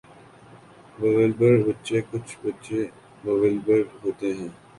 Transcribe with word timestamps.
وولبر 0.99 1.53
بچے 1.65 1.97
کچھ 2.09 2.31
بچے 2.43 2.79
وولبر 3.25 3.81
ہوتے 4.01 4.27
ہیں۔ 4.37 4.49